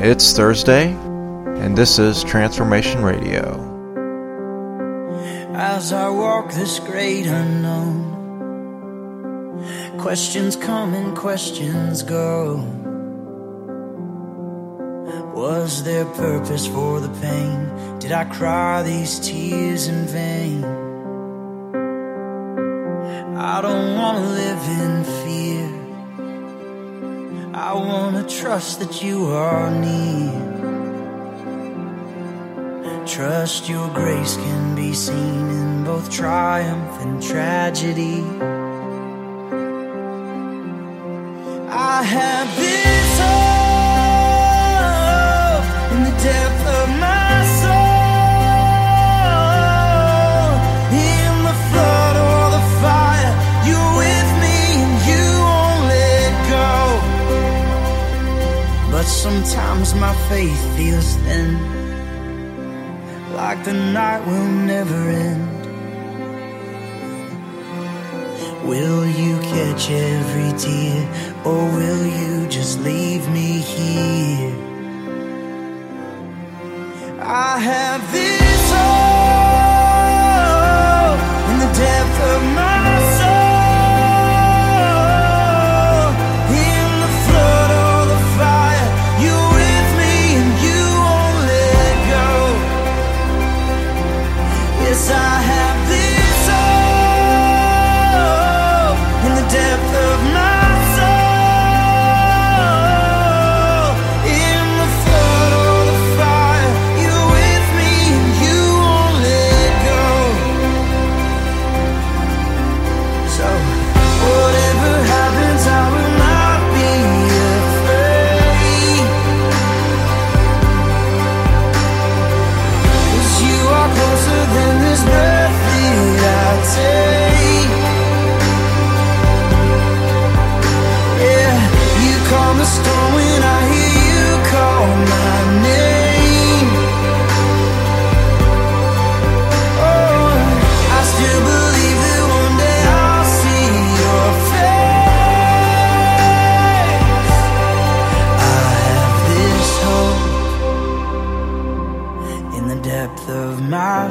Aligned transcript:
It's 0.00 0.32
Thursday, 0.32 0.92
and 0.92 1.76
this 1.76 1.98
is 1.98 2.22
Transformation 2.22 3.02
Radio. 3.02 3.66
As 5.54 5.92
I 5.92 6.08
walk 6.08 6.52
this 6.52 6.78
great 6.78 7.26
unknown, 7.26 8.14
questions 9.98 10.54
come 10.54 10.94
and 10.94 11.16
questions 11.16 12.04
go. 12.04 12.58
Was 15.34 15.82
there 15.82 16.04
purpose 16.04 16.68
for 16.68 17.00
the 17.00 17.10
pain? 17.20 17.98
Did 17.98 18.12
I 18.12 18.22
cry 18.24 18.84
these 18.84 19.18
tears 19.18 19.88
in 19.88 20.06
vain? 20.06 20.64
I 23.36 23.60
don't 23.60 23.96
want 23.96 24.18
to 24.18 24.24
live 24.30 24.62
in 24.80 25.02
fear. 25.02 25.27
I 27.60 27.74
want 27.74 28.14
to 28.16 28.36
trust 28.36 28.78
that 28.78 29.02
you 29.02 29.26
are 29.26 29.68
near. 29.68 30.30
Trust 33.04 33.68
your 33.68 33.88
grace 33.92 34.36
can 34.36 34.76
be 34.76 34.94
seen 34.94 35.50
in 35.50 35.82
both 35.82 36.08
triumph 36.08 37.02
and 37.02 37.20
tragedy. 37.20 38.22
I 41.68 42.02
have 42.04 42.56
this 42.56 42.77
feels 60.76 61.16
thin, 61.24 61.58
like 63.34 63.64
the 63.64 63.72
night 63.72 64.24
will 64.26 64.48
never 64.72 65.08
end. 65.10 65.48
Will 68.68 69.06
you 69.06 69.38
catch 69.40 69.90
every 69.90 70.52
tear, 70.58 71.08
or 71.44 71.64
will 71.76 72.06
you 72.06 72.46
just 72.48 72.78
leave 72.80 73.28
me 73.30 73.58
here? 73.58 74.54
I 77.20 77.58
have 77.58 78.12
this 78.12 78.27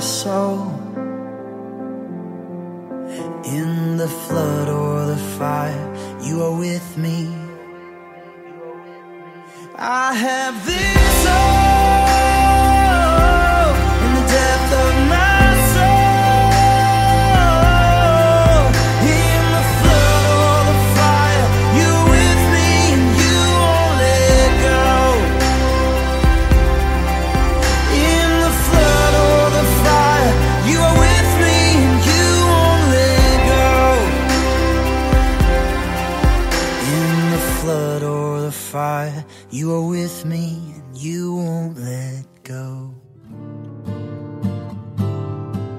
soul. 0.02 0.72
In 3.46 3.98
the 3.98 4.08
flood 4.08 4.70
or 4.70 5.06
the 5.06 5.22
fire, 5.38 5.88
you 6.22 6.44
are 6.44 6.58
with 6.58 6.98
me. 6.98 7.34
I 9.76 10.14
have 10.14 10.66
this 10.66 10.97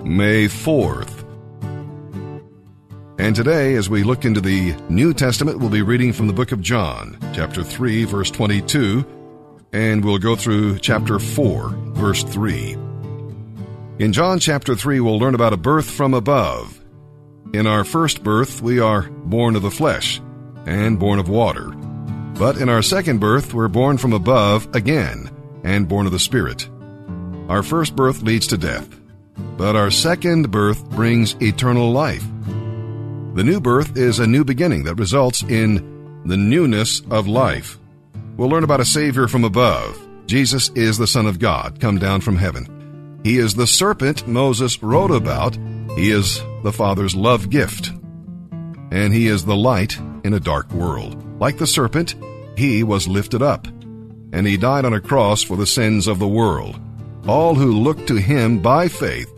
May 0.09 0.47
4th. 0.47 1.23
And 3.19 3.37
today, 3.37 3.75
as 3.75 3.91
we 3.91 4.05
look 4.05 4.25
into 4.25 4.41
the 4.41 4.73
New 4.89 5.13
Testament, 5.13 5.59
we'll 5.59 5.69
be 5.69 5.83
reading 5.83 6.15
from 6.15 6.29
the 6.29 6.33
book 6.33 6.51
of 6.51 6.63
John, 6.63 7.19
chapter 7.35 7.63
3, 7.63 8.05
verse 8.05 8.31
22, 8.31 9.05
and 9.75 10.03
we'll 10.03 10.17
go 10.17 10.35
through 10.35 10.79
chapter 10.79 11.19
4, 11.19 11.69
verse 11.69 12.23
3. 12.23 12.73
In 13.99 14.15
John 14.15 14.39
chapter 14.39 14.75
3, 14.75 14.99
we'll 15.01 15.19
learn 15.19 15.35
about 15.35 15.53
a 15.53 15.59
birth 15.59 15.91
from 15.91 16.15
above. 16.15 16.83
In 17.53 17.67
our 17.67 17.85
first 17.85 18.23
birth, 18.23 18.63
we 18.63 18.81
are 18.81 19.03
born 19.11 19.57
of 19.57 19.63
the 19.63 19.71
flesh 19.71 20.23
and 20.65 20.99
born 20.99 21.19
of 21.19 21.29
water. 21.29 21.69
But 22.39 22.57
in 22.57 22.71
our 22.71 22.83
second 22.83 23.21
birth, 23.21 23.53
we're 23.53 23.69
born 23.69 23.99
from 23.99 24.15
above 24.15 24.75
again 24.75 25.31
and 25.65 25.87
born 25.87 26.07
of 26.07 26.13
the 26.13 26.19
Spirit. 26.19 26.67
Our 27.51 27.63
first 27.63 27.95
birth 27.95 28.23
leads 28.23 28.47
to 28.47 28.57
death, 28.57 28.98
but 29.59 29.75
our 29.75 29.91
second 29.91 30.53
birth 30.53 30.89
brings 30.91 31.35
eternal 31.43 31.91
life. 31.91 32.25
The 33.35 33.43
new 33.43 33.61
birth 33.61 33.97
is 33.97 34.21
a 34.21 34.27
new 34.27 34.45
beginning 34.45 34.85
that 34.85 34.95
results 34.95 35.43
in 35.43 36.23
the 36.25 36.37
newness 36.37 37.03
of 37.11 37.27
life. 37.27 37.77
We'll 38.37 38.49
learn 38.49 38.63
about 38.63 38.81
a 38.81 38.85
Savior 38.85 39.27
from 39.27 39.43
above. 39.43 40.01
Jesus 40.27 40.69
is 40.71 40.97
the 40.97 41.09
Son 41.09 41.27
of 41.27 41.41
God, 41.41 41.81
come 41.81 41.99
down 41.99 42.21
from 42.21 42.37
heaven. 42.37 43.21
He 43.25 43.39
is 43.39 43.55
the 43.55 43.67
serpent 43.67 44.29
Moses 44.29 44.81
wrote 44.81 45.11
about. 45.11 45.57
He 45.97 46.13
is 46.13 46.41
the 46.63 46.73
Father's 46.73 47.17
love 47.17 47.51
gift. 47.51 47.91
And 48.93 49.13
he 49.13 49.27
is 49.27 49.45
the 49.45 49.57
light 49.57 49.99
in 50.23 50.35
a 50.35 50.41
dark 50.41 50.71
world. 50.73 51.41
Like 51.41 51.59
the 51.59 51.67
serpent, 51.67 52.15
he 52.57 52.85
was 52.85 53.09
lifted 53.09 53.43
up, 53.43 53.67
and 54.33 54.47
he 54.47 54.57
died 54.57 54.85
on 54.85 54.95
a 54.95 55.01
cross 55.01 55.43
for 55.43 55.57
the 55.57 55.67
sins 55.67 56.07
of 56.07 56.21
the 56.21 56.29
world. 56.29 56.79
All 57.27 57.57
who 57.57 57.73
look 57.73 58.07
to 58.07 58.17
him 58.17 58.61
by 58.61 58.87
faith 58.89 59.33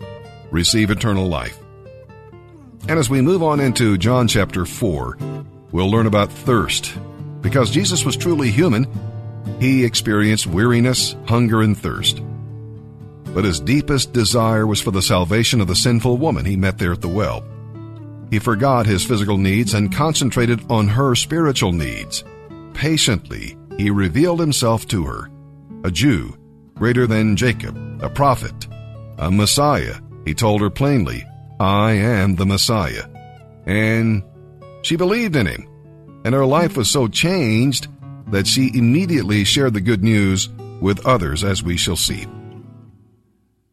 receive 0.50 0.90
eternal 0.90 1.26
life. 1.26 1.58
And 2.88 2.98
as 2.98 3.10
we 3.10 3.20
move 3.20 3.42
on 3.42 3.60
into 3.60 3.98
John 3.98 4.26
chapter 4.26 4.64
4, 4.64 5.18
we'll 5.72 5.90
learn 5.90 6.06
about 6.06 6.32
thirst. 6.32 6.92
Because 7.40 7.70
Jesus 7.70 8.04
was 8.04 8.16
truly 8.16 8.50
human, 8.50 8.86
he 9.60 9.84
experienced 9.84 10.46
weariness, 10.46 11.14
hunger, 11.26 11.62
and 11.62 11.76
thirst. 11.76 12.22
But 13.34 13.44
his 13.44 13.60
deepest 13.60 14.12
desire 14.12 14.66
was 14.66 14.80
for 14.80 14.90
the 14.90 15.02
salvation 15.02 15.60
of 15.60 15.68
the 15.68 15.76
sinful 15.76 16.16
woman 16.16 16.44
he 16.44 16.56
met 16.56 16.78
there 16.78 16.92
at 16.92 17.00
the 17.00 17.08
well. 17.08 17.44
He 18.30 18.38
forgot 18.38 18.86
his 18.86 19.04
physical 19.04 19.38
needs 19.38 19.74
and 19.74 19.94
concentrated 19.94 20.60
on 20.70 20.88
her 20.88 21.14
spiritual 21.14 21.72
needs. 21.72 22.24
Patiently, 22.74 23.56
he 23.76 23.90
revealed 23.90 24.40
himself 24.40 24.86
to 24.88 25.04
her. 25.04 25.30
A 25.84 25.90
Jew, 25.90 26.36
greater 26.74 27.06
than 27.06 27.36
Jacob, 27.36 27.76
a 28.02 28.08
prophet, 28.08 28.66
a 29.18 29.30
Messiah. 29.30 29.96
He 30.24 30.34
told 30.34 30.60
her 30.60 30.70
plainly, 30.70 31.24
I 31.58 31.92
am 31.92 32.36
the 32.36 32.46
Messiah. 32.46 33.04
And 33.66 34.22
she 34.82 34.96
believed 34.96 35.36
in 35.36 35.46
him. 35.46 35.68
And 36.24 36.34
her 36.34 36.46
life 36.46 36.76
was 36.76 36.90
so 36.90 37.08
changed 37.08 37.88
that 38.28 38.46
she 38.46 38.70
immediately 38.74 39.44
shared 39.44 39.74
the 39.74 39.80
good 39.80 40.02
news 40.02 40.48
with 40.80 41.04
others, 41.06 41.44
as 41.44 41.62
we 41.62 41.76
shall 41.76 41.96
see. 41.96 42.26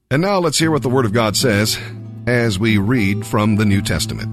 And 0.10 0.22
now 0.22 0.40
let's 0.40 0.58
hear 0.58 0.72
what 0.72 0.84
the 0.84 0.90
Word 0.90 1.06
of 1.06 1.14
God 1.14 1.36
says 1.36 1.78
as 2.26 2.60
we 2.60 2.78
read 2.78 3.26
from 3.26 3.56
the 3.56 3.66
New 3.66 3.82
Testament. 3.82 4.30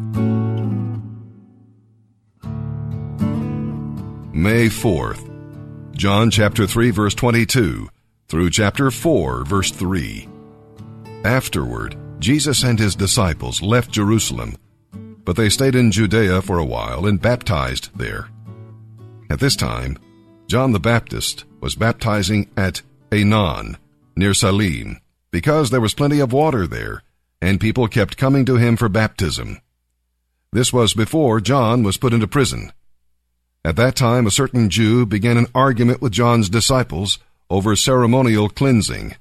May 4.35 4.67
4th, 4.67 5.31
John 5.97 6.31
chapter 6.31 6.67
3, 6.67 6.91
verse 6.91 7.15
22 7.15 7.89
through 8.29 8.51
chapter 8.51 8.91
4, 8.91 9.45
verse 9.45 9.71
3. 9.71 10.29
Afterward, 11.25 11.97
Jesus 12.25 12.63
and 12.63 12.79
his 12.79 12.97
disciples 12.97 13.61
left 13.61 13.91
Jerusalem, 13.91 14.57
but 15.27 15.37
they 15.37 15.51
stayed 15.51 15.75
in 15.75 15.93
Judea 15.93 16.41
for 16.41 16.57
a 16.57 16.65
while 16.65 17.05
and 17.05 17.21
baptized 17.21 17.91
there. 17.99 18.31
At 19.29 19.41
this 19.41 19.55
time, 19.55 19.99
John 20.47 20.73
the 20.73 20.81
Baptist 20.81 21.45
was 21.61 21.75
baptizing 21.75 22.49
at 22.57 22.81
Aenon, 23.11 23.77
near 24.17 24.33
Salim, 24.33 25.01
because 25.33 25.69
there 25.69 25.83
was 25.83 25.93
plenty 25.93 26.19
of 26.19 26.33
water 26.33 26.67
there, 26.67 27.03
and 27.43 27.61
people 27.61 27.89
kept 27.89 28.17
coming 28.17 28.47
to 28.47 28.57
him 28.57 28.79
for 28.79 28.89
baptism. 28.89 29.61
This 30.51 30.73
was 30.73 30.95
before 30.95 31.43
John 31.43 31.83
was 31.83 31.99
put 31.99 32.15
into 32.15 32.27
prison. 32.27 32.73
At 33.67 33.77
that 33.77 33.97
time, 33.97 34.27
a 34.27 34.31
certain 34.31 34.71
Jew 34.71 35.05
began 35.05 35.37
an 35.37 35.49
argument 35.55 36.01
with 36.01 36.13
John's 36.13 36.49
disciples 36.49 37.19
over 37.51 37.77
ceremonial 37.77 38.49
cleansing. 38.49 39.15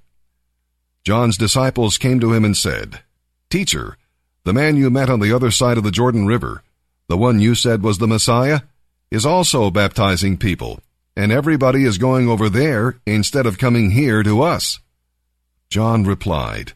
John's 1.03 1.37
disciples 1.37 1.97
came 1.97 2.19
to 2.21 2.31
him 2.31 2.45
and 2.45 2.55
said, 2.55 3.01
Teacher, 3.49 3.97
the 4.45 4.53
man 4.53 4.77
you 4.77 4.89
met 4.89 5.09
on 5.09 5.19
the 5.19 5.33
other 5.33 5.51
side 5.51 5.77
of 5.77 5.83
the 5.83 5.91
Jordan 5.91 6.25
River, 6.25 6.63
the 7.09 7.17
one 7.17 7.39
you 7.39 7.55
said 7.55 7.83
was 7.83 7.97
the 7.97 8.07
Messiah, 8.07 8.61
is 9.11 9.25
also 9.25 9.69
baptizing 9.69 10.37
people, 10.37 10.79
and 11.15 11.31
everybody 11.31 11.83
is 11.83 11.97
going 11.97 12.29
over 12.29 12.49
there 12.49 12.99
instead 13.05 13.45
of 13.45 13.57
coming 13.57 13.91
here 13.91 14.23
to 14.23 14.41
us. 14.41 14.79
John 15.69 16.03
replied, 16.03 16.73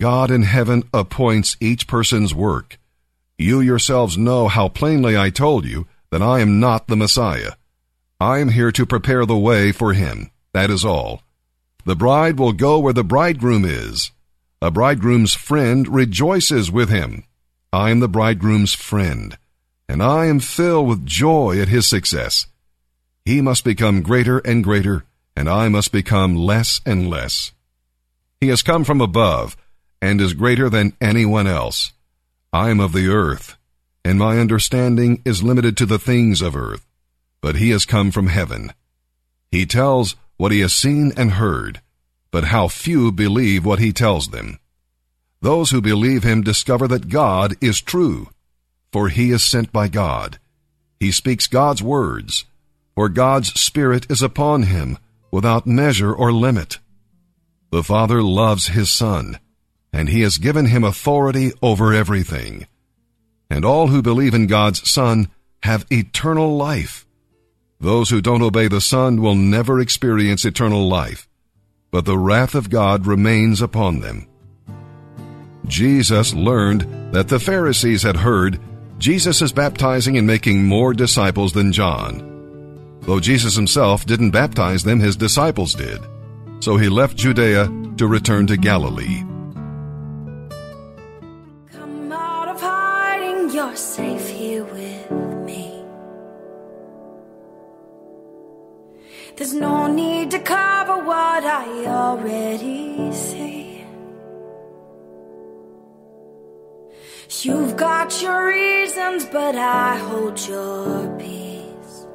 God 0.00 0.30
in 0.30 0.42
heaven 0.42 0.84
appoints 0.94 1.56
each 1.60 1.86
person's 1.86 2.34
work. 2.34 2.78
You 3.36 3.60
yourselves 3.60 4.16
know 4.16 4.48
how 4.48 4.68
plainly 4.68 5.16
I 5.18 5.30
told 5.30 5.66
you 5.66 5.86
that 6.10 6.22
I 6.22 6.40
am 6.40 6.60
not 6.60 6.86
the 6.86 6.96
Messiah. 6.96 7.52
I 8.18 8.38
am 8.38 8.48
here 8.48 8.72
to 8.72 8.86
prepare 8.86 9.26
the 9.26 9.36
way 9.36 9.72
for 9.72 9.92
him. 9.92 10.30
That 10.52 10.70
is 10.70 10.84
all. 10.84 11.22
The 11.90 11.96
bride 11.96 12.38
will 12.38 12.52
go 12.52 12.78
where 12.78 12.92
the 12.92 13.02
bridegroom 13.02 13.64
is. 13.64 14.12
A 14.62 14.70
bridegroom's 14.70 15.34
friend 15.34 15.88
rejoices 15.88 16.70
with 16.70 16.88
him. 16.88 17.24
I 17.72 17.90
am 17.90 17.98
the 17.98 18.08
bridegroom's 18.08 18.74
friend, 18.74 19.36
and 19.88 20.00
I 20.00 20.26
am 20.26 20.38
filled 20.38 20.86
with 20.86 21.04
joy 21.04 21.60
at 21.60 21.66
his 21.66 21.88
success. 21.88 22.46
He 23.24 23.40
must 23.40 23.64
become 23.64 24.02
greater 24.02 24.38
and 24.38 24.62
greater, 24.62 25.04
and 25.34 25.50
I 25.50 25.68
must 25.68 25.90
become 25.90 26.36
less 26.36 26.80
and 26.86 27.10
less. 27.10 27.50
He 28.40 28.46
has 28.50 28.62
come 28.62 28.84
from 28.84 29.00
above, 29.00 29.56
and 30.00 30.20
is 30.20 30.32
greater 30.32 30.70
than 30.70 30.96
anyone 31.00 31.48
else. 31.48 31.90
I 32.52 32.70
am 32.70 32.78
of 32.78 32.92
the 32.92 33.08
earth, 33.08 33.56
and 34.04 34.16
my 34.16 34.38
understanding 34.38 35.22
is 35.24 35.42
limited 35.42 35.76
to 35.78 35.86
the 35.86 35.98
things 35.98 36.40
of 36.40 36.54
earth, 36.54 36.86
but 37.40 37.56
he 37.56 37.70
has 37.70 37.84
come 37.84 38.12
from 38.12 38.28
heaven. 38.28 38.74
He 39.50 39.66
tells 39.66 40.14
what 40.40 40.52
he 40.52 40.60
has 40.60 40.72
seen 40.72 41.12
and 41.18 41.32
heard, 41.32 41.82
but 42.30 42.44
how 42.44 42.66
few 42.66 43.12
believe 43.12 43.62
what 43.62 43.78
he 43.78 43.92
tells 43.92 44.28
them. 44.28 44.58
Those 45.42 45.68
who 45.70 45.82
believe 45.82 46.22
him 46.22 46.40
discover 46.40 46.88
that 46.88 47.10
God 47.10 47.54
is 47.60 47.78
true, 47.82 48.30
for 48.90 49.10
he 49.10 49.32
is 49.32 49.44
sent 49.44 49.70
by 49.70 49.88
God. 49.88 50.38
He 50.98 51.12
speaks 51.12 51.46
God's 51.46 51.82
words, 51.82 52.46
for 52.94 53.10
God's 53.10 53.52
Spirit 53.60 54.10
is 54.10 54.22
upon 54.22 54.62
him 54.62 54.96
without 55.30 55.66
measure 55.66 56.10
or 56.10 56.32
limit. 56.32 56.78
The 57.70 57.82
Father 57.82 58.22
loves 58.22 58.68
his 58.68 58.90
Son, 58.90 59.38
and 59.92 60.08
he 60.08 60.22
has 60.22 60.38
given 60.38 60.64
him 60.64 60.84
authority 60.84 61.52
over 61.60 61.92
everything. 61.92 62.66
And 63.50 63.62
all 63.62 63.88
who 63.88 64.00
believe 64.00 64.32
in 64.32 64.46
God's 64.46 64.88
Son 64.90 65.28
have 65.64 65.84
eternal 65.92 66.56
life. 66.56 67.04
Those 67.80 68.10
who 68.10 68.20
don't 68.20 68.42
obey 68.42 68.68
the 68.68 68.82
Son 68.82 69.22
will 69.22 69.34
never 69.34 69.80
experience 69.80 70.44
eternal 70.44 70.86
life, 70.86 71.26
but 71.90 72.04
the 72.04 72.18
wrath 72.18 72.54
of 72.54 72.68
God 72.68 73.06
remains 73.06 73.62
upon 73.62 74.00
them. 74.00 74.28
Jesus 75.66 76.34
learned 76.34 77.14
that 77.14 77.28
the 77.28 77.40
Pharisees 77.40 78.02
had 78.02 78.16
heard 78.16 78.60
Jesus 78.98 79.40
is 79.40 79.50
baptizing 79.50 80.18
and 80.18 80.26
making 80.26 80.62
more 80.62 80.92
disciples 80.92 81.54
than 81.54 81.72
John. 81.72 82.26
Though 83.00 83.18
Jesus 83.18 83.56
himself 83.56 84.04
didn't 84.04 84.32
baptize 84.32 84.84
them, 84.84 85.00
his 85.00 85.16
disciples 85.16 85.74
did. 85.74 86.00
So 86.60 86.76
he 86.76 86.90
left 86.90 87.16
Judea 87.16 87.72
to 87.96 88.06
return 88.06 88.46
to 88.48 88.58
Galilee. 88.58 89.24
Come 91.72 92.12
out 92.12 92.48
of 92.48 92.60
hiding, 92.60 93.48
you're 93.54 93.74
safe 93.74 94.29
There's 99.40 99.54
no 99.54 99.86
need 99.86 100.30
to 100.32 100.38
cover 100.38 100.98
what 101.02 101.44
I 101.44 101.86
already 101.86 103.10
see. 103.10 103.82
You've 107.40 107.74
got 107.74 108.20
your 108.20 108.48
reasons, 108.48 109.24
but 109.24 109.54
I 109.56 109.96
hold 109.96 110.38
your 110.46 111.16
peace. 111.18 112.06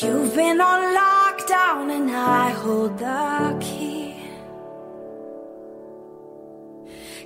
You've 0.00 0.36
been 0.36 0.60
on 0.60 0.80
lockdown, 1.02 1.90
and 1.96 2.08
I 2.08 2.50
hold 2.50 2.96
the 2.98 3.56
key. 3.60 4.14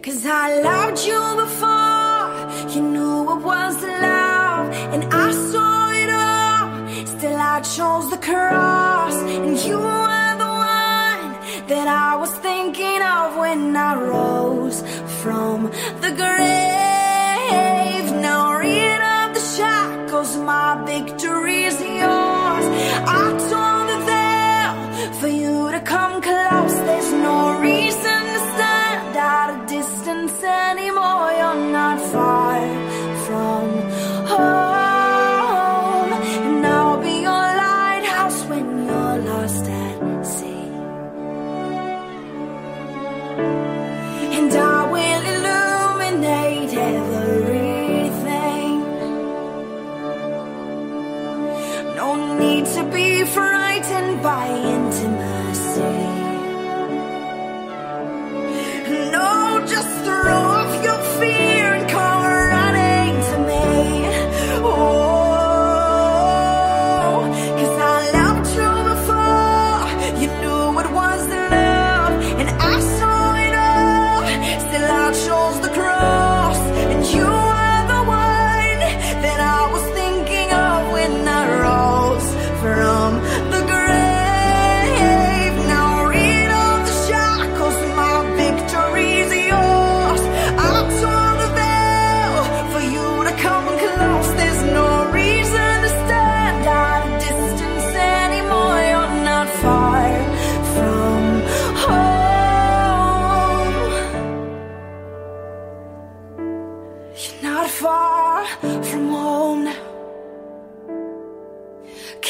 Cause 0.03 0.25
I 0.25 0.63
loved 0.63 0.99
you 1.05 1.23
before 1.45 2.73
you 2.75 2.91
knew 2.91 3.23
what 3.25 3.43
was 3.43 3.83
love, 3.83 4.73
and 4.95 5.05
I 5.13 5.31
saw 5.31 5.75
it. 5.75 5.80
Still, 7.21 7.37
I 7.37 7.61
chose 7.61 8.09
the 8.09 8.17
cross, 8.17 9.15
and 9.15 9.55
you 9.59 9.77
were 9.77 10.31
the 10.43 10.53
one 10.73 11.67
that 11.69 11.87
I 11.87 12.17
was 12.17 12.33
thinking 12.37 13.03
of 13.03 13.37
when 13.37 13.77
I 13.77 13.95
rose 13.95 14.81
from 15.21 15.65
the 16.01 16.13
grave. 16.17 16.90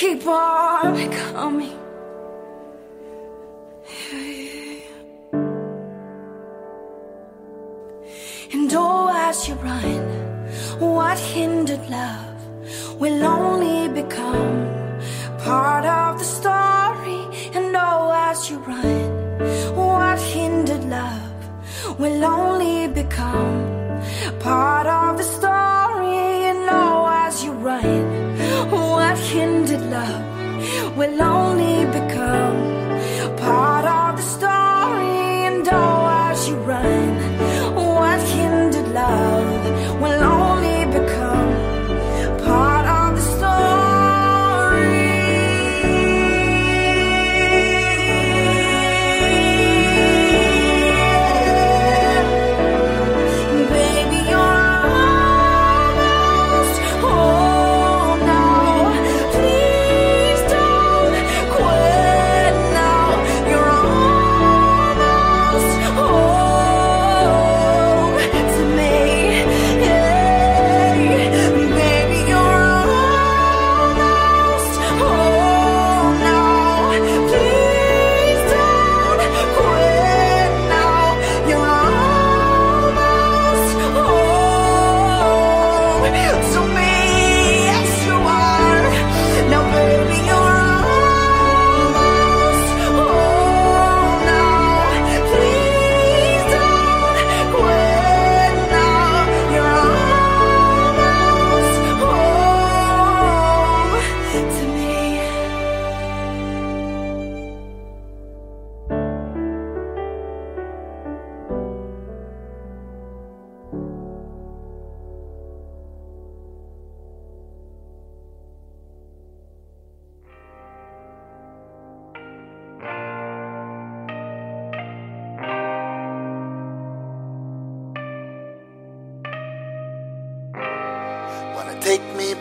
Keep 0.01 0.27
on 0.27 0.97
coming. 1.13 1.79
And 8.55 8.73
oh, 8.73 9.13
as 9.15 9.47
you 9.47 9.55
run, 9.57 10.03
what 10.79 11.19
hindered 11.19 11.87
love 11.91 12.41
will 12.99 13.23
only 13.23 13.93
become 14.01 14.57
part 15.45 15.85
of 15.85 16.19
the 16.19 16.29
story. 16.39 17.21
And 17.55 17.77
oh, 17.77 18.11
as 18.31 18.49
you 18.49 18.57
run, 18.71 19.11
what 19.77 20.19
hindered 20.19 20.85
love 20.85 21.99
will 21.99 22.25
only 22.25 22.89
become 22.89 23.53
part 24.39 24.87
of 24.87 25.19
the 25.19 25.25
story. 25.25 25.40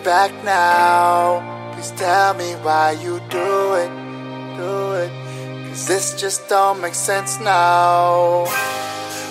Back 0.10 0.34
now? 0.44 1.72
Please 1.74 1.92
tell 1.92 2.34
me 2.34 2.50
why 2.66 2.98
you 3.04 3.20
do 3.30 3.52
it, 3.82 3.92
do 4.58 4.74
it. 5.04 5.12
Cause 5.68 5.88
this 5.88 6.20
just 6.20 6.50
don't 6.50 6.82
make 6.82 6.96
sense 6.96 7.40
now. 7.40 8.48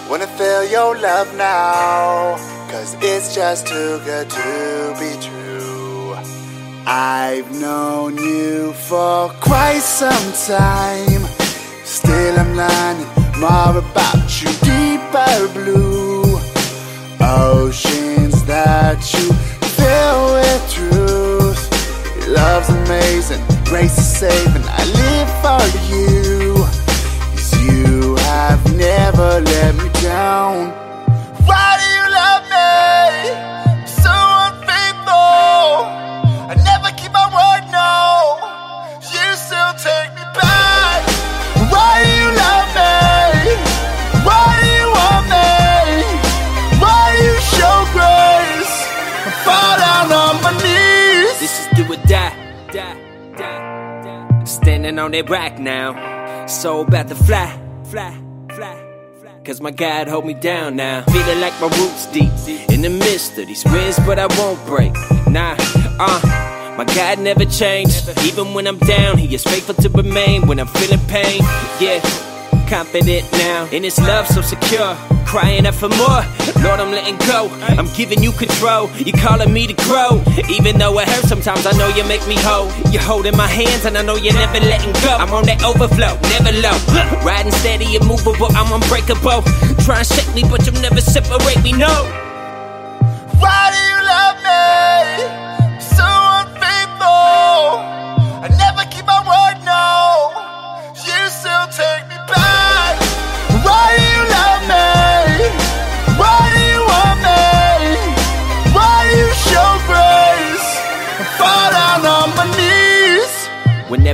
Wanna 0.08 0.30
feel 0.38 0.62
your 0.76 0.96
love 1.08 1.28
now? 1.34 2.36
Cause 2.70 2.90
it's 3.00 3.34
just 3.34 3.66
too 3.66 3.92
good 4.08 4.30
to 4.30 4.50
be 5.00 5.10
true. 5.26 6.14
I've 6.86 7.50
known 7.60 8.16
you 8.16 8.72
for 8.88 9.30
quite 9.50 9.82
some 10.00 10.28
time. 10.54 11.22
Still, 11.96 12.34
I'm 12.42 12.52
learning 12.62 13.10
more 13.44 13.74
about 13.84 14.30
you, 14.40 14.50
deeper 14.72 15.38
blue 15.58 16.18
oceans 17.20 18.44
that 18.44 19.00
you 19.14 19.37
love's 22.68 22.88
amazing, 22.88 23.44
grace 23.64 23.98
is 23.98 24.18
saving. 24.18 24.64
I 24.66 24.84
live 24.84 25.30
for 25.42 25.62
you, 25.92 26.54
'cause 27.34 27.52
you 27.60 28.16
have 28.16 28.60
never 28.74 29.40
let 29.40 29.74
me 29.74 29.88
down. 30.02 30.72
Why 31.46 31.76
do 31.80 31.86
you 31.96 32.06
love 32.20 32.42
me 32.54 33.57
on 55.08 55.12
that 55.12 55.30
rock 55.30 55.58
now. 55.58 56.46
So 56.46 56.82
about 56.82 57.08
to 57.08 57.14
fly, 57.14 57.50
fly, 57.84 58.12
fly. 58.54 58.76
fly. 59.20 59.32
Cause 59.42 59.58
my 59.60 59.70
God 59.70 60.06
hold 60.06 60.26
me 60.26 60.34
down 60.34 60.76
now. 60.76 61.02
Feeling 61.04 61.40
like 61.40 61.54
my 61.62 61.68
roots 61.78 62.06
deep 62.12 62.30
in 62.68 62.82
the 62.82 62.90
midst 62.90 63.38
of 63.38 63.46
these 63.46 63.64
winds, 63.64 63.98
but 64.00 64.18
I 64.18 64.26
won't 64.38 64.64
break. 64.66 64.92
Nah, 65.26 65.56
uh. 65.98 66.44
My 66.76 66.84
God 66.84 67.18
never 67.18 67.44
changed. 67.44 68.08
Even 68.22 68.54
when 68.54 68.68
I'm 68.68 68.78
down, 68.78 69.18
He 69.18 69.34
is 69.34 69.42
faithful 69.42 69.74
to 69.76 69.88
remain. 69.88 70.46
When 70.46 70.60
I'm 70.60 70.68
feeling 70.68 71.04
pain, 71.08 71.40
yeah, 71.80 71.98
confident 72.68 73.24
now. 73.32 73.66
In 73.72 73.82
His 73.82 73.98
love, 73.98 74.26
so 74.26 74.42
secure. 74.42 74.94
Crying 75.24 75.66
out 75.66 75.74
for 75.74 75.88
more. 75.88 76.22
Lord, 76.64 76.80
I'm 76.80 76.90
letting 76.90 77.16
go. 77.26 77.48
I'm 77.76 77.88
giving 77.94 78.22
you 78.22 78.32
control. 78.32 78.90
You're 78.96 79.16
calling 79.16 79.52
me 79.52 79.66
to 79.66 79.74
grow. 79.84 80.22
Even 80.48 80.78
though 80.78 80.98
it 80.98 81.08
hurts 81.08 81.28
sometimes, 81.28 81.66
I 81.66 81.72
know 81.72 81.88
you 81.88 82.04
make 82.04 82.26
me 82.28 82.36
whole. 82.38 82.70
You're 82.92 83.02
holding 83.02 83.36
my 83.36 83.46
hands, 83.46 83.84
and 83.84 83.96
I 83.96 84.02
know 84.02 84.16
you're 84.16 84.34
never 84.34 84.60
letting 84.60 84.92
go. 85.04 85.16
I'm 85.16 85.32
on 85.32 85.44
that 85.46 85.62
overflow, 85.64 86.16
never 86.32 86.52
low. 86.60 86.76
Riding 87.24 87.52
steady, 87.52 87.96
immovable, 87.96 88.48
I'm 88.56 88.72
unbreakable. 88.72 89.42
Try 89.84 89.98
and 89.98 90.06
shake 90.06 90.32
me, 90.34 90.42
but 90.48 90.64
you'll 90.64 90.80
never 90.80 91.00
separate 91.00 91.62
me, 91.62 91.72
no. 91.72 91.92
Why 93.40 93.70
do 93.72 93.80
you 93.90 94.00
love 94.14 94.36
me 94.44 95.80
so 95.80 96.06
unfaithful? 96.40 97.84
I 98.44 98.48
never 98.56 98.88
keep 98.90 99.06
my 99.06 99.20
word, 99.28 99.64
no. 99.64 100.47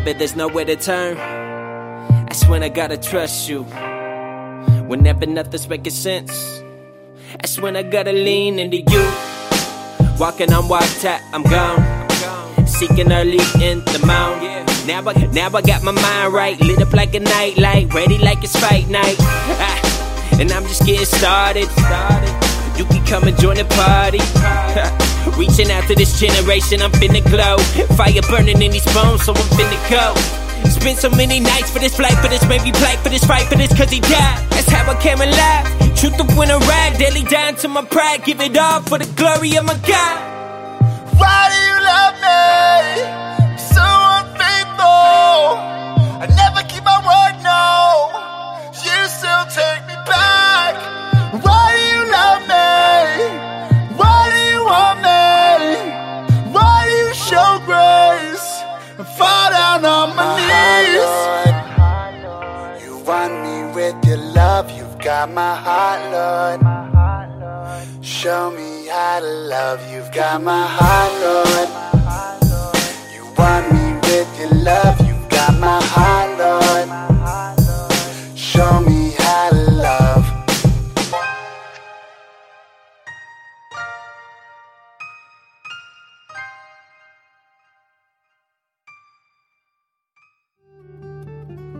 Whenever 0.04 0.18
there's 0.18 0.36
nowhere 0.36 0.66
to 0.66 0.76
turn, 0.76 1.16
that's 2.26 2.46
when 2.46 2.62
I 2.62 2.68
gotta 2.68 2.98
trust 2.98 3.48
you. 3.48 3.62
Whenever 4.84 5.24
nothing's 5.24 5.66
making 5.66 5.94
sense, 5.94 6.62
that's 7.40 7.58
when 7.58 7.74
I 7.74 7.84
gotta 7.84 8.12
lean 8.12 8.58
into 8.58 8.82
you. 8.82 9.12
Walking 10.20 10.52
on 10.52 10.68
water, 10.68 11.18
I'm 11.32 11.42
gone. 11.42 11.80
Seeking 12.66 13.10
early 13.12 13.40
in 13.64 13.80
the 13.80 14.02
morning. 14.04 14.66
Now 14.86 15.08
I, 15.08 15.14
now 15.32 15.48
I 15.56 15.62
got 15.62 15.82
my 15.82 15.92
mind 15.92 16.34
right, 16.34 16.60
lit 16.60 16.82
up 16.82 16.92
like 16.92 17.14
a 17.14 17.20
nightlight, 17.20 17.94
ready 17.94 18.18
like 18.18 18.44
it's 18.44 18.60
fight 18.60 18.90
night. 18.90 19.16
Ah, 19.18 20.38
and 20.38 20.52
I'm 20.52 20.64
just 20.64 20.84
getting 20.84 21.06
started. 21.06 21.70
You 22.76 22.84
can 22.84 23.06
come 23.06 23.24
and 23.24 23.38
join 23.40 23.56
the 23.56 23.64
party. 23.64 25.13
Reaching 25.36 25.70
out 25.70 25.86
to 25.88 25.94
this 25.94 26.18
generation, 26.20 26.82
I'm 26.82 26.92
finna 26.92 27.22
glow. 27.24 27.58
Fire 27.96 28.22
burning 28.28 28.60
in 28.62 28.70
these 28.70 28.86
bones, 28.94 29.24
so 29.24 29.32
I'm 29.32 29.48
finna 29.56 29.78
go. 29.90 30.14
Spent 30.70 30.98
so 30.98 31.10
many 31.10 31.40
nights 31.40 31.70
for 31.70 31.78
this 31.78 31.96
flight, 31.96 32.16
for 32.18 32.28
this 32.28 32.44
baby 32.46 32.72
plight, 32.72 32.98
for 33.00 33.08
this 33.08 33.24
fight, 33.24 33.46
for 33.48 33.56
this 33.56 33.76
cause 33.76 33.90
he 33.90 34.00
died. 34.00 34.50
That's 34.50 34.68
how 34.68 34.90
I 34.90 35.00
came 35.00 35.20
alive. 35.20 35.96
Truth 35.96 36.16
to 36.18 36.24
win 36.36 36.50
a 36.50 36.58
ride, 36.58 36.96
daily 36.98 37.22
dying 37.22 37.56
to 37.56 37.68
my 37.68 37.84
pride. 37.84 38.24
Give 38.24 38.40
it 38.40 38.56
all 38.56 38.80
for 38.82 38.98
the 38.98 39.06
glory 39.16 39.56
of 39.56 39.64
my 39.64 39.78
God. 39.86 40.33
Got 70.34 70.42
my 70.42 70.66
heart, 70.66 71.12
Lord. 71.22 71.68
You 73.14 73.22
want 73.38 73.72
me 73.72 73.94
with 74.02 74.30
your 74.40 74.50
love, 74.64 75.00
you've 75.06 75.28
got 75.28 75.60
my 75.60 75.80
heart, 75.80 76.38
Lord. 76.38 76.88
Show 78.36 78.80
me 78.80 79.12
how 79.16 79.50
to 79.50 79.70
love. 79.70 80.24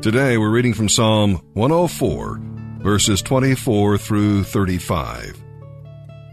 Today 0.00 0.38
we're 0.38 0.50
reading 0.50 0.74
from 0.74 0.88
Psalm 0.88 1.40
104, 1.54 2.40
verses 2.82 3.20
24 3.20 3.98
through 3.98 4.44
35. 4.44 5.43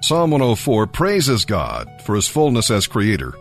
Psalm 0.03 0.31
104 0.31 0.87
praises 0.87 1.45
God 1.45 1.87
for 2.01 2.15
his 2.15 2.27
fullness 2.27 2.71
as 2.71 2.87
creator. 2.87 3.35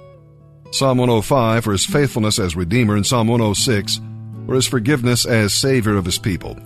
Psalm 0.73 0.99
105 0.99 1.65
for 1.65 1.73
his 1.73 1.87
faithfulness 1.87 2.39
as 2.39 2.55
redeemer, 2.55 2.97
and 2.97 3.07
Psalm 3.07 3.29
106 3.29 3.99
for 4.45 4.55
his 4.55 4.67
forgiveness 4.67 5.25
as 5.25 5.55
savior 5.55 5.97
of 5.97 6.05
his 6.05 6.19
people. 6.19 6.59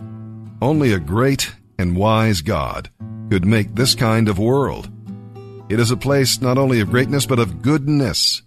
Only 0.61 0.93
a 0.93 0.99
great 0.99 1.55
and 1.79 1.97
wise 1.97 2.41
God 2.41 2.91
could 3.31 3.47
make 3.47 3.77
this 3.77 3.95
kind 3.95 4.29
of 4.29 4.41
world. 4.41 4.91
It 5.69 5.79
is 5.79 5.93
a 5.93 5.97
place 5.97 6.41
not 6.41 6.59
only 6.59 6.81
of 6.81 6.91
greatness 6.91 7.25
but 7.25 7.39
of 7.39 7.63
goodness. 7.63 8.43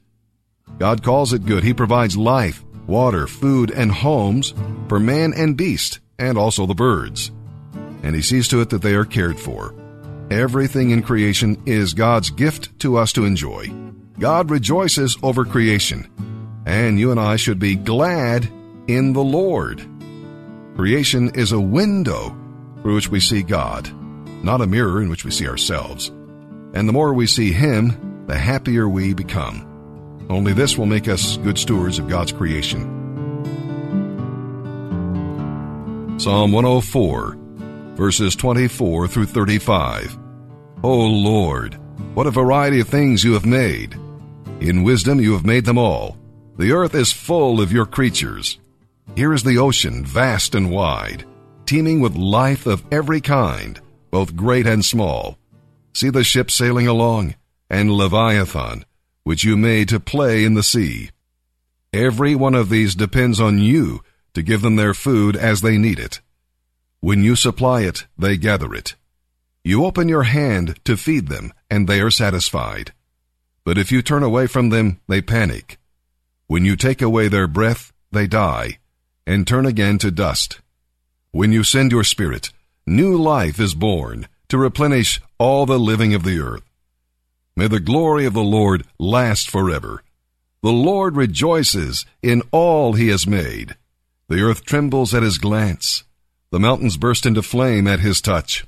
God 0.80 1.01
calls 1.01 1.32
it 1.32 1.46
good. 1.46 1.63
He 1.63 1.74
provides 1.74 2.18
life, 2.18 2.62
water, 2.88 3.25
food, 3.25 3.72
and 3.72 3.89
homes 3.89 4.54
for 4.89 5.00
man 5.00 5.34
and 5.34 5.56
beast, 5.56 6.01
and 6.20 6.38
also 6.38 6.66
the 6.66 6.75
birds. 6.75 7.32
And 8.04 8.13
he 8.13 8.22
sees 8.22 8.50
to 8.50 8.60
it 8.60 8.70
that 8.72 8.82
they 8.82 8.96
are 8.96 9.06
cared 9.06 9.39
for. 9.39 9.74
Everything 10.29 10.89
in 10.89 11.03
creation 11.03 11.62
is 11.65 11.93
God's 11.93 12.31
gift 12.31 12.77
to 12.79 12.98
us 12.98 13.13
to 13.13 13.24
enjoy. 13.24 13.72
God 14.19 14.50
rejoices 14.50 15.17
over 15.24 15.46
creation, 15.46 16.05
and 16.65 17.00
you 17.00 17.12
and 17.12 17.19
I 17.19 17.38
should 17.38 17.60
be 17.60 17.75
glad 17.75 18.51
in 18.88 19.13
the 19.13 19.24
Lord. 19.24 19.88
Creation 20.75 21.31
is 21.34 21.53
a 21.53 21.60
window 21.60 22.36
through 22.81 22.96
which 22.96 23.07
we 23.07 23.22
see 23.22 23.41
God, 23.41 23.89
not 24.43 24.60
a 24.60 24.67
mirror 24.67 25.01
in 25.01 25.10
which 25.10 25.24
we 25.24 25.31
see 25.31 25.48
ourselves. 25.48 26.10
And 26.74 26.89
the 26.89 26.93
more 26.93 27.13
we 27.13 27.25
see 27.25 27.53
Him, 27.53 28.25
the 28.27 28.38
happier 28.38 28.89
we 28.89 29.13
become. 29.13 29.63
Only 30.29 30.51
this 30.51 30.77
will 30.77 30.88
make 30.88 31.07
us 31.07 31.38
good 31.38 31.57
stewards 31.57 32.00
of 32.00 32.10
God's 32.10 32.34
creation. 32.34 32.96
Psalm 36.19 36.51
104, 36.51 37.38
verses 37.98 38.36
24 38.36 39.08
through 39.08 39.25
35. 39.25 40.18
O 40.84 40.96
Lord, 40.96 41.74
what 42.13 42.27
a 42.27 42.32
variety 42.32 42.80
of 42.80 42.88
things 42.88 43.24
you 43.24 43.34
have 43.34 43.46
made! 43.46 44.00
In 44.60 44.84
wisdom 44.84 45.20
you 45.20 45.34
have 45.34 45.46
made 45.46 45.66
them 45.66 45.80
all. 45.80 46.16
The 46.58 46.72
earth 46.72 46.94
is 46.94 47.12
full 47.12 47.60
of 47.60 47.72
your 47.72 47.88
creatures. 47.88 48.60
Here 49.16 49.34
is 49.34 49.44
the 49.44 49.58
ocean, 49.58 50.06
vast 50.06 50.53
and 50.53 50.70
wide, 50.70 51.25
teeming 51.66 52.00
with 52.00 52.16
life 52.16 52.68
of 52.68 52.83
every 52.92 53.20
kind, 53.20 53.79
both 54.12 54.36
great 54.36 54.68
and 54.68 54.86
small. 54.86 55.38
See 55.94 56.12
the 56.12 56.24
ships 56.24 56.53
sailing 56.53 56.88
along, 56.88 57.33
and 57.70 57.92
Leviathan, 57.92 58.86
which 59.24 59.44
you 59.44 59.57
made 59.57 59.90
to 59.90 60.00
play 60.00 60.44
in 60.46 60.53
the 60.53 60.64
sea. 60.64 61.10
Every 61.92 62.36
one 62.36 62.53
of 62.53 62.70
these 62.70 62.94
depends 62.94 63.40
on 63.40 63.57
you 63.57 64.03
to 64.36 64.44
give 64.44 64.62
them 64.62 64.75
their 64.75 64.94
food 64.94 65.36
as 65.36 65.62
they 65.62 65.79
need 65.79 66.00
it. 66.00 66.22
When 67.00 67.24
you 67.24 67.36
supply 67.36 67.81
it, 67.81 68.05
they 68.18 68.38
gather 68.38 68.74
it. 68.74 68.96
You 69.64 69.86
open 69.86 70.10
your 70.10 70.24
hand 70.24 70.79
to 70.86 70.98
feed 70.98 71.27
them, 71.27 71.53
and 71.70 71.88
they 71.88 72.01
are 72.01 72.10
satisfied. 72.10 72.94
But 73.64 73.77
if 73.77 73.92
you 73.92 74.01
turn 74.01 74.24
away 74.24 74.48
from 74.48 74.70
them, 74.70 75.00
they 75.07 75.22
panic. 75.22 75.77
When 76.48 76.66
you 76.66 76.75
take 76.75 77.01
away 77.01 77.27
their 77.27 77.48
breath, 77.48 77.92
they 78.12 78.27
die, 78.27 78.79
and 79.25 79.46
turn 79.46 79.66
again 79.66 79.98
to 80.00 80.10
dust. 80.10 80.62
When 81.31 81.51
you 81.51 81.64
send 81.64 81.92
your 81.92 82.05
spirit, 82.05 82.51
new 82.86 83.18
life 83.18 83.60
is 83.60 83.75
born 83.75 84.27
to 84.48 84.57
replenish 84.57 85.22
all 85.38 85.66
the 85.66 85.77
living 85.77 86.14
of 86.14 86.24
the 86.24 86.40
earth. 86.40 86.64
May 87.55 87.68
the 87.68 87.79
glory 87.79 88.25
of 88.25 88.33
the 88.33 88.44
Lord 88.44 88.86
last 88.98 89.51
forever. 89.51 90.01
The 90.64 90.72
Lord 90.72 91.16
rejoices 91.16 92.05
in 92.22 92.42
all 92.51 92.94
he 92.94 93.10
has 93.10 93.27
made. 93.27 93.75
The 94.29 94.42
earth 94.42 94.64
trembles 94.64 95.14
at 95.14 95.24
his 95.24 95.38
glance. 95.38 96.03
The 96.50 96.60
mountains 96.60 96.96
burst 96.96 97.25
into 97.25 97.42
flame 97.42 97.88
at 97.88 98.00
his 98.00 98.22
touch. 98.22 98.66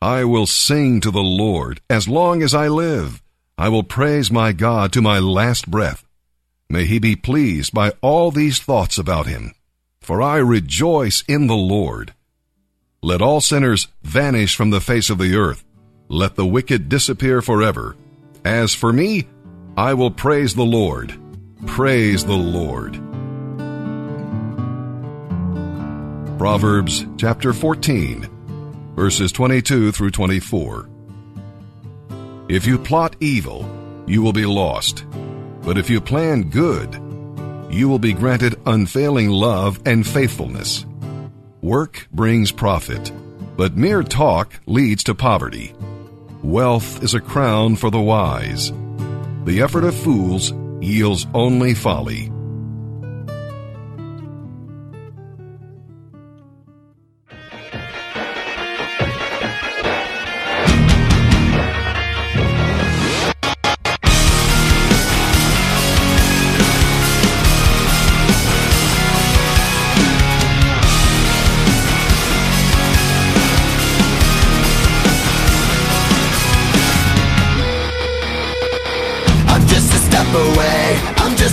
I 0.00 0.22
will 0.24 0.46
sing 0.46 1.00
to 1.00 1.10
the 1.10 1.18
Lord 1.18 1.80
as 1.90 2.08
long 2.08 2.42
as 2.42 2.54
I 2.54 2.68
live. 2.68 3.20
I 3.56 3.68
will 3.68 3.82
praise 3.82 4.30
my 4.30 4.52
God 4.52 4.92
to 4.92 5.02
my 5.02 5.18
last 5.18 5.68
breath. 5.68 6.04
May 6.70 6.84
he 6.84 7.00
be 7.00 7.16
pleased 7.16 7.74
by 7.74 7.92
all 8.00 8.30
these 8.30 8.60
thoughts 8.60 8.98
about 8.98 9.26
him. 9.26 9.52
For 10.00 10.22
I 10.22 10.36
rejoice 10.36 11.24
in 11.26 11.48
the 11.48 11.56
Lord. 11.56 12.14
Let 13.02 13.20
all 13.20 13.40
sinners 13.40 13.88
vanish 14.02 14.54
from 14.54 14.70
the 14.70 14.80
face 14.80 15.10
of 15.10 15.18
the 15.18 15.34
earth. 15.34 15.64
Let 16.08 16.36
the 16.36 16.46
wicked 16.46 16.88
disappear 16.88 17.42
forever. 17.42 17.96
As 18.44 18.74
for 18.74 18.92
me, 18.92 19.26
I 19.76 19.94
will 19.94 20.12
praise 20.12 20.54
the 20.54 20.64
Lord. 20.64 21.18
Praise 21.66 22.24
the 22.24 22.36
Lord. 22.36 23.07
Proverbs 26.38 27.04
chapter 27.16 27.52
14, 27.52 28.94
verses 28.94 29.32
22 29.32 29.90
through 29.90 30.12
24. 30.12 30.88
If 32.48 32.64
you 32.64 32.78
plot 32.78 33.16
evil, 33.18 33.68
you 34.06 34.22
will 34.22 34.32
be 34.32 34.46
lost. 34.46 35.04
But 35.62 35.78
if 35.78 35.90
you 35.90 36.00
plan 36.00 36.48
good, 36.48 36.94
you 37.72 37.88
will 37.88 37.98
be 37.98 38.12
granted 38.12 38.54
unfailing 38.66 39.30
love 39.30 39.80
and 39.84 40.06
faithfulness. 40.06 40.86
Work 41.60 42.06
brings 42.12 42.52
profit, 42.52 43.10
but 43.56 43.76
mere 43.76 44.04
talk 44.04 44.60
leads 44.66 45.02
to 45.04 45.16
poverty. 45.16 45.74
Wealth 46.44 47.02
is 47.02 47.14
a 47.14 47.20
crown 47.20 47.74
for 47.74 47.90
the 47.90 48.00
wise. 48.00 48.70
The 49.44 49.60
effort 49.60 49.82
of 49.82 49.96
fools 49.96 50.52
yields 50.80 51.26
only 51.34 51.74
folly. 51.74 52.30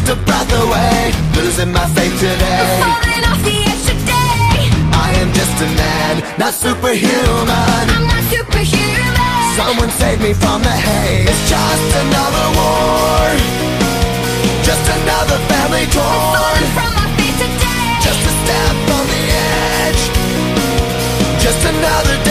Just 0.06 0.18
a 0.18 0.24
breath 0.26 0.52
away, 0.54 1.12
losing 1.36 1.72
my 1.72 1.86
faith 1.96 2.13
today. 2.20 2.62
Falling 2.82 3.26
off 3.26 3.41
the 3.41 3.58
edge 3.65 3.84
today. 3.89 4.70
I 4.94 5.10
am 5.22 5.34
just 5.34 5.58
a 5.62 5.70
man, 5.82 6.15
not 6.38 6.54
superhuman. 6.54 7.86
I'm 7.89 8.06
not 8.06 8.24
superhuman. 8.30 9.56
Someone 9.58 9.89
save 9.89 10.22
me 10.22 10.34
from 10.34 10.62
the 10.62 10.70
haze. 10.70 11.30
It's 11.30 11.50
just 11.50 11.89
another 12.06 12.48
war, 12.54 13.26
just 14.62 14.86
another 15.00 15.38
family 15.50 15.86
torn. 15.89 16.38
Falling 16.38 16.72
from 16.78 16.91
my 16.94 17.08
feet 17.18 17.36
today. 17.41 18.06
Just 18.06 18.22
a 18.22 18.34
step 18.46 18.76
on 18.98 19.06
the 19.10 19.24
edge, 19.82 20.04
just 21.41 21.62
another 21.65 22.24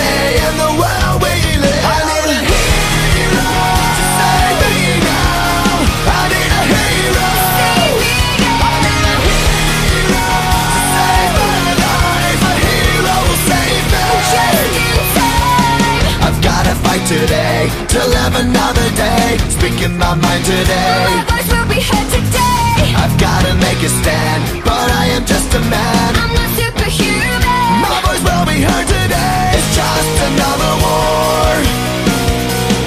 today 17.06 17.68
to 17.88 18.00
live 18.00 18.34
another 18.40 18.88
day. 18.96 19.36
Speaking 19.52 19.96
my 19.98 20.14
mind 20.16 20.44
today. 20.44 21.04
My 21.04 21.24
voice 21.28 21.48
will 21.52 21.68
be 21.68 21.80
heard 21.80 22.08
today. 22.08 22.96
I've 22.96 23.16
gotta 23.20 23.52
make 23.60 23.80
a 23.84 23.90
stand, 24.00 24.64
but 24.64 24.88
I 24.88 25.12
am 25.12 25.24
just 25.28 25.52
a 25.52 25.60
man. 25.68 26.10
I'm 26.16 26.32
not 26.32 26.48
superhuman. 26.56 27.84
My 27.84 28.00
voice 28.08 28.24
will 28.24 28.46
be 28.48 28.58
heard 28.64 28.88
today. 28.88 29.52
It's 29.52 29.70
just 29.76 30.16
another 30.32 30.72
war, 30.80 31.52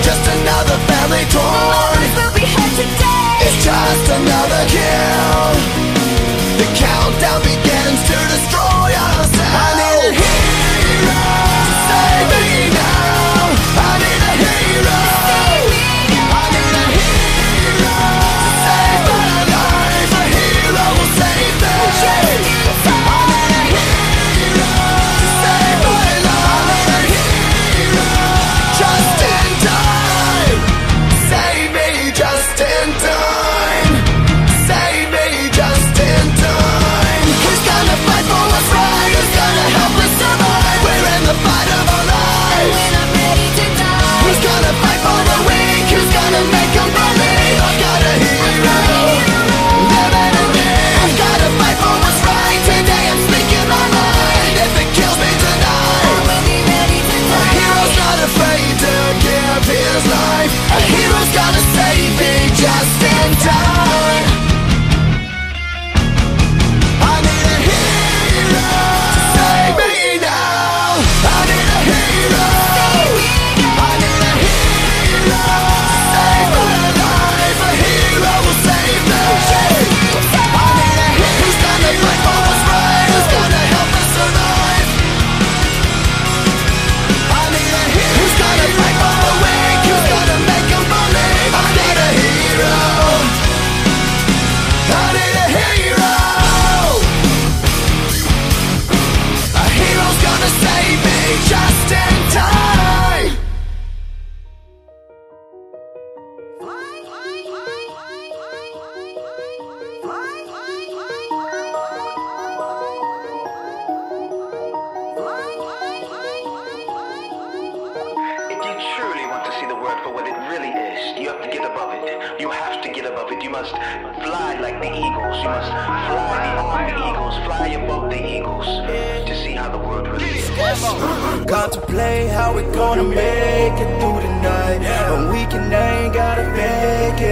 just 0.01 0.23
another 0.41 0.77
family 0.89 1.25
torn 1.30 1.69
My 1.69 1.93
voice 1.93 2.15
will 2.17 2.34
be 2.41 2.45
heard 2.49 2.73
today. 2.73 3.45
It's 3.45 3.60
just 3.62 4.06
another 4.17 4.62
kill 4.73 5.53
The 6.58 6.67
countdown 6.73 7.39
begins 7.45 8.01
to 8.10 8.17
destroy 8.34 8.89
us. 8.97 9.30
I 9.30 9.67
need 9.77 10.10
a 10.10 10.12
hero. 10.17 11.37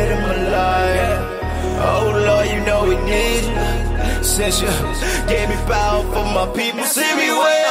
It 0.05 0.11
in 0.11 0.21
my 0.21 0.37
life. 0.59 1.19
Oh 1.87 2.05
Lord, 2.27 2.47
you 2.53 2.59
know 2.65 2.79
we 2.85 2.95
need 3.09 3.43
you. 3.49 4.23
Since 4.23 4.61
you 4.61 4.67
gave 5.27 5.49
me 5.49 5.55
power 5.67 6.03
for 6.13 6.25
my 6.37 6.47
people, 6.55 6.83
send 6.83 7.17
me 7.17 7.29
way 7.29 7.64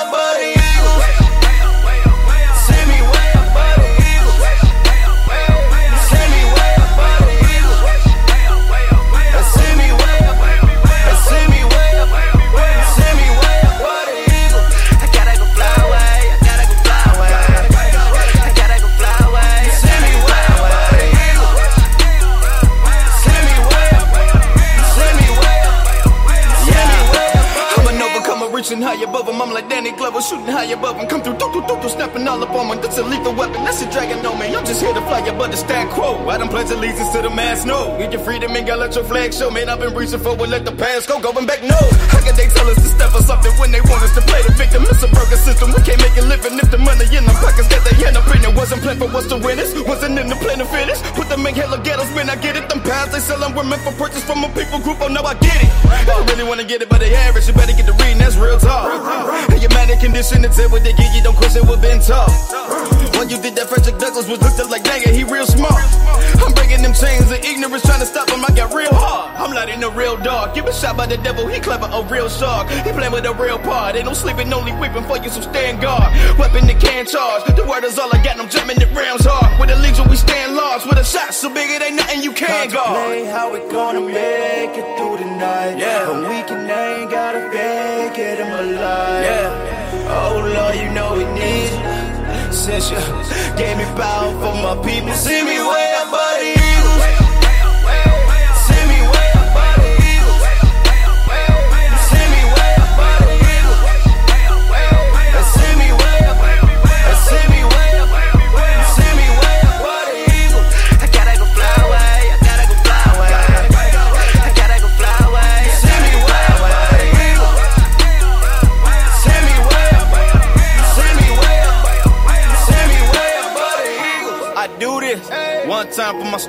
above 29.14 29.31
him. 29.31 29.40
I'm 29.40 29.55
like 29.55 29.68
Danny 29.70 29.92
Glover, 29.92 30.20
shooting 30.20 30.50
high 30.50 30.66
above 30.74 30.98
him. 30.98 31.07
Come 31.07 31.22
through, 31.22 31.38
doo 31.38 31.50
doo 31.55 31.62
doo 31.62 31.79
doo, 31.79 31.88
snapping 31.88 32.27
all 32.27 32.42
up 32.42 32.50
on 32.50 32.66
me. 32.66 32.83
That's 32.83 32.98
a 32.98 33.05
lethal 33.07 33.35
weapon. 33.35 33.62
That's 33.62 33.81
a 33.83 33.87
dragon 33.90 34.18
on 34.27 34.38
me. 34.38 34.50
I'm 34.50 34.66
just 34.66 34.83
here 34.83 34.92
to 34.92 35.00
fly 35.07 35.20
above 35.22 35.50
the 35.55 35.57
stack 35.57 35.88
quo. 35.94 36.18
I 36.27 36.38
done 36.38 36.48
pledge 36.48 36.70
allegiance 36.70 37.11
to 37.14 37.22
the 37.22 37.31
mass, 37.31 37.64
no. 37.64 37.96
Get 37.98 38.11
your 38.11 38.22
freedom 38.22 38.57
and 38.57 38.66
gotta 38.66 38.81
let 38.81 38.94
your 38.94 39.05
flag 39.05 39.33
show. 39.33 39.50
Man, 39.50 39.68
I've 39.68 39.79
been 39.79 39.94
reaching 39.94 40.18
forward, 40.18 40.50
let 40.50 40.64
the 40.64 40.72
past 40.72 41.09
go. 41.09 41.20
Going 41.20 41.46
back, 41.46 41.62
no. 41.62 41.79
How 42.11 42.20
can 42.27 42.35
they 42.35 42.48
tell 42.50 42.66
us 42.66 42.74
to 42.83 42.90
step 42.90 43.11
for 43.14 43.22
something 43.22 43.53
when 43.62 43.70
they 43.70 43.81
want 43.87 44.03
us 44.03 44.14
to 44.18 44.22
play 44.27 44.42
the 44.42 44.53
victim? 44.59 44.83
It's 44.90 45.03
a 45.03 45.09
broken 45.09 45.38
system. 45.38 45.70
We 45.70 45.81
can't 45.87 46.03
make 46.03 46.16
a 46.18 46.27
living 46.27 46.59
if 46.59 46.70
the 46.74 46.79
money 46.79 47.07
in 47.14 47.22
the 47.22 47.35
pockets 47.38 47.70
got 47.70 47.87
their 47.87 47.94
hand 47.94 48.18
up 48.18 48.27
in 48.35 48.42
it. 48.42 48.50
Wasn't 48.59 48.83
planned 48.83 48.98
for 48.98 49.11
us 49.14 49.27
to 49.31 49.38
win 49.38 49.57
this. 49.62 49.70
Wasn't 49.87 50.18
in 50.18 50.27
the 50.27 50.37
plan 50.42 50.59
to 50.59 50.66
finish. 50.66 50.98
Put 51.14 51.31
them 51.31 51.46
in 51.46 51.55
hella 51.55 51.79
ghettos, 51.79 52.11
man, 52.18 52.31
I 52.31 52.37
get 52.37 52.57
it. 52.59 52.73
Pounds 52.85 53.12
they 53.12 53.20
sellin' 53.20 53.57
were 53.57 53.64
meant 53.64 53.83
for 53.83 53.92
purchase 53.92 54.25
from 54.25 54.44
a 54.44 54.49
people 54.53 54.79
group. 54.81 55.01
Oh, 55.01 55.09
no, 55.09 55.23
I 55.23 55.35
get 55.35 55.57
it. 55.57 55.70
I 55.85 56.25
really 56.29 56.44
wanna 56.44 56.64
get 56.64 56.83
it, 56.83 56.88
but 56.88 57.01
they 57.01 57.14
average. 57.14 57.49
You 57.49 57.55
better 57.55 57.73
get 57.73 57.87
the 57.87 57.97
reading, 57.97 58.18
that's 58.18 58.37
real 58.37 58.59
talk. 58.59 58.92
And 59.51 59.61
your 59.61 59.73
manic 59.73 60.01
condition, 60.01 60.44
it's 60.44 60.59
it 60.59 60.70
what 60.70 60.85
they 60.85 60.92
get 60.92 61.14
you. 61.14 61.23
Don't 61.23 61.37
question 61.37 61.66
what 61.66 61.81
been 61.81 62.01
taught. 62.01 62.29
When 63.16 63.29
you 63.31 63.38
think 63.38 63.57
that 63.57 63.68
Frederick 63.68 63.97
Douglass 63.99 64.29
was 64.29 64.40
looked 64.40 64.61
up 64.61 64.68
like, 64.70 64.85
dang 64.85 65.03
it, 65.03 65.14
he 65.14 65.25
real 65.25 65.47
smart. 65.47 65.81
I'm 66.44 66.53
breaking 66.53 66.83
them 66.83 66.92
chains 66.92 67.31
of 67.33 67.40
ignorance, 67.40 67.83
trying 67.88 68.01
to 68.01 68.07
stop 68.07 68.29
him. 68.29 68.44
I 68.44 68.53
got 68.53 68.75
real 68.75 68.92
hard. 68.92 69.33
I'm 69.40 69.55
lighting 69.55 69.83
a 69.83 69.88
real 69.88 70.16
dark. 70.18 70.55
Get 70.55 70.68
shot 70.75 70.97
by 70.97 71.07
the 71.07 71.16
devil, 71.16 71.47
he 71.47 71.61
clever, 71.61 71.88
a 71.88 72.03
real 72.05 72.29
shark. 72.29 72.68
He 72.68 72.92
playing 72.92 73.12
with 73.12 73.25
a 73.25 73.33
real 73.33 73.59
part. 73.59 73.97
Ain't 73.97 74.05
no 74.05 74.12
sleeping, 74.12 74.53
only 74.53 74.73
weeping 74.77 75.05
for 75.05 75.16
you, 75.16 75.31
so 75.31 75.40
stand 75.40 75.81
guard. 75.81 76.12
Weapon 76.38 76.66
that 76.66 76.81
can't 76.81 77.09
charge. 77.09 77.44
The 77.57 77.64
word 77.64 77.85
is 77.85 77.99
all 77.99 78.11
I 78.12 78.20
got, 78.20 78.37
and 78.37 78.42
I'm 78.42 78.51
jamming 78.51 78.77
it 78.77 78.92
rounds 78.92 79.25
hard. 79.25 79.59
With 79.59 79.70
a 79.70 79.77
legion, 79.81 80.09
we 80.11 80.16
stand 80.16 80.55
large. 80.55 80.85
With 80.85 80.99
a 80.99 81.05
shot 81.05 81.33
so 81.33 81.49
big, 81.49 81.70
it 81.70 81.81
ain't 81.81 81.97
nothing 81.97 82.23
you 82.23 82.33
can't 82.74 82.94
guard. 82.94 83.26
how 83.26 83.52
we 83.52 83.60
gonna 83.70 84.00
make 84.00 84.74
it 84.76 84.88
through 84.98 85.16
the 85.18 85.30
night. 85.38 85.78
Yeah. 85.78 86.10
And 86.10 86.22
we 86.22 86.42
can 86.48 86.70
ain't 86.70 87.10
gotta 87.10 87.50
fake 87.50 88.18
it 88.18 88.40
in 88.40 88.48
my 88.48 88.60
life. 88.60 89.24
Yeah. 89.28 90.16
Oh 90.18 90.34
Lord, 90.54 90.74
you 90.76 90.88
know 90.90 91.14
we 91.14 91.24
need. 91.38 91.72
Since 92.52 92.90
you 92.90 92.98
gave 93.56 93.76
me 93.76 93.84
power 93.96 94.32
for 94.42 94.54
my 94.66 94.74
people, 94.87 95.12
see 95.14 95.42
me 95.42 95.58
way 95.58 95.93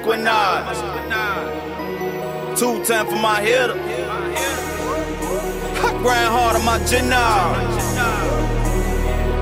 my 0.03 0.13
two 2.55 2.83
time 2.85 3.07
for 3.07 3.15
my 3.15 3.41
hitter. 3.41 3.73
I 5.77 5.91
grind 6.01 6.31
hard 6.31 6.55
on 6.55 6.63
my 6.65 6.79
gin 6.85 7.11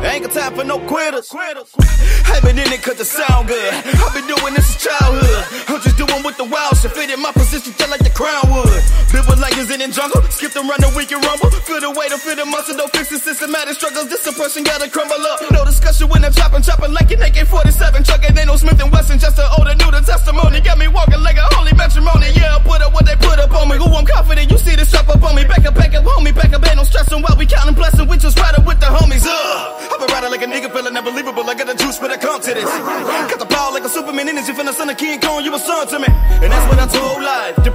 Ain't 0.04 0.26
got 0.26 0.34
time 0.34 0.54
for 0.54 0.66
no 0.66 0.80
quitters. 0.80 1.34
I've 1.34 2.44
been 2.44 2.60
in 2.60 2.72
it 2.74 2.82
cause 2.84 3.00
it 3.00 3.06
sound 3.06 3.48
good. 3.48 3.74
I've 3.74 4.14
been 4.14 4.28
doing 4.28 4.54
this 4.54 4.68
since 4.68 4.84
childhood. 4.84 5.46
I'm 5.70 5.80
just 5.82 5.98
doing 5.98 6.22
with 6.24 6.36
the 6.38 6.44
wild 6.44 6.76
shit. 6.78 6.92
Fit 6.92 7.10
in 7.10 7.22
my 7.22 7.32
position 7.32 7.74
just 7.78 7.90
like 7.90 8.04
the 8.04 8.10
crown 8.12 8.44
would. 8.52 8.84
Built 9.16 9.28
with 9.32 9.40
lions 9.40 9.72
in 9.72 9.80
the 9.80 9.88
jungle. 9.88 10.22
Skip 10.28 10.52
Skipped 10.52 10.58
around 10.60 10.84
the 10.84 10.92
weekend 10.98 11.24
rumble. 11.24 11.50
Feel 11.64 11.80
the 11.80 11.92
weight 11.96 12.12
of 12.12 12.20
feel 12.20 12.36
the 12.36 12.44
muscle. 12.46 12.76
Don't 12.76 12.92
fix 12.92 13.10
the 13.10 13.20
systematic 13.20 13.76
struggles. 13.80 14.10
This 14.10 14.22
suppression 14.28 14.64
gotta 14.64 14.90
crumble 14.90 15.24
up. 15.24 15.40
No 15.52 15.64
discussion 15.64 16.10
when 16.10 16.26
I'm 16.26 16.34
chopping, 16.34 16.64
chopping 16.64 16.92
like 16.92 17.10
an 17.12 17.22
AK-47. 17.24 18.04
Trucking 18.04 18.33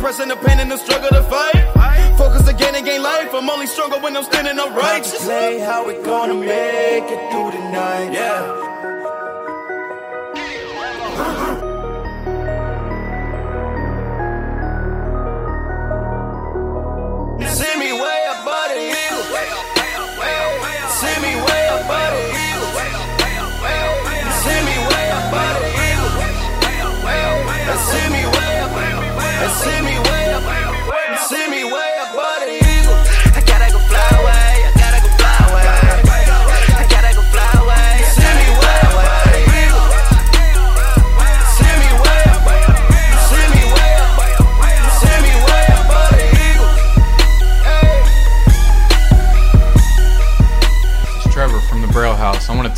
Depression, 0.09 0.31
the 0.31 0.37
pain, 0.37 0.59
and 0.59 0.71
the 0.71 0.79
struggle 0.79 1.11
to 1.11 1.23
fight. 1.25 2.17
Focus 2.17 2.49
again 2.49 2.75
and 2.75 2.87
gain 2.87 3.03
life. 3.03 3.29
I'm 3.35 3.51
only 3.51 3.67
stronger 3.67 3.99
when 3.99 4.17
I'm 4.17 4.25
standing 4.25 4.59
upright. 4.59 5.05
Play 5.05 5.59
how 5.59 5.87
we 5.87 6.03
gonna 6.03 6.33
make 6.33 7.05
it 7.05 7.31
through 7.31 7.51
the 7.51 7.71
night. 7.71 8.15
Yeah. 8.15 8.48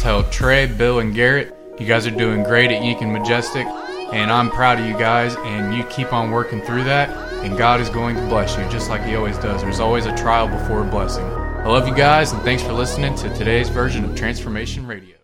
Tell 0.01 0.25
Trey, 0.31 0.65
Bill, 0.65 1.01
and 1.01 1.15
Garrett, 1.15 1.55
you 1.79 1.87
guys 1.87 2.07
are 2.07 2.11
doing 2.11 2.43
great 2.43 2.71
at 2.71 2.83
Yank 2.83 3.03
and 3.03 3.13
Majestic, 3.13 3.67
and 3.67 4.33
I'm 4.33 4.51
proud 4.51 4.81
of 4.81 4.87
you 4.87 4.95
guys, 4.95 5.37
and 5.37 5.75
you 5.75 5.85
keep 5.85 6.15
on 6.15 6.31
working 6.31 6.63
through 6.63 6.85
that, 6.85 7.11
and 7.45 7.57
God 7.59 7.83
is 7.83 7.91
going 7.91 8.17
to 8.17 8.23
bless 8.23 8.57
you 8.57 8.67
just 8.71 8.89
like 8.89 9.03
He 9.03 9.15
always 9.15 9.37
does. 9.39 9.61
There's 9.61 9.79
always 9.79 10.07
a 10.07 10.17
trial 10.17 10.49
before 10.49 10.81
a 10.81 10.91
blessing. 10.91 11.25
I 11.25 11.67
love 11.67 11.87
you 11.87 11.95
guys, 11.95 12.33
and 12.33 12.41
thanks 12.43 12.63
for 12.63 12.73
listening 12.73 13.15
to 13.17 13.29
today's 13.35 13.69
version 13.69 14.03
of 14.07 14.17
Transformation 14.17 14.87
Radio. 14.87 15.20